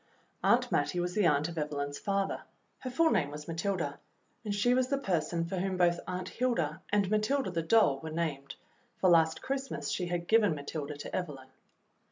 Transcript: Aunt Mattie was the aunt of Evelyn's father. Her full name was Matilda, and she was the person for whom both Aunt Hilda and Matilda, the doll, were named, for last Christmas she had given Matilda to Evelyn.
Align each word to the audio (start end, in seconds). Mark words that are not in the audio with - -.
Aunt 0.43 0.71
Mattie 0.71 0.99
was 0.99 1.13
the 1.13 1.27
aunt 1.27 1.47
of 1.47 1.59
Evelyn's 1.59 1.99
father. 1.99 2.41
Her 2.79 2.89
full 2.89 3.11
name 3.11 3.29
was 3.29 3.47
Matilda, 3.47 3.99
and 4.43 4.51
she 4.51 4.73
was 4.73 4.87
the 4.87 4.97
person 4.97 5.45
for 5.45 5.57
whom 5.59 5.77
both 5.77 5.99
Aunt 6.07 6.29
Hilda 6.29 6.81
and 6.91 7.07
Matilda, 7.11 7.51
the 7.51 7.61
doll, 7.61 7.99
were 7.99 8.09
named, 8.09 8.55
for 8.97 9.11
last 9.11 9.43
Christmas 9.43 9.91
she 9.91 10.07
had 10.07 10.27
given 10.27 10.55
Matilda 10.55 10.97
to 10.97 11.15
Evelyn. 11.15 11.49